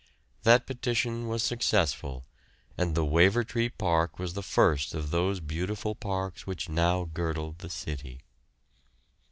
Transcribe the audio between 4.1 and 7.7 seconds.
was the first of those beautiful parks which now girdle the